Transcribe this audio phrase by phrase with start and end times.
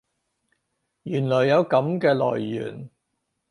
[1.03, 2.89] 原來有噉嘅來源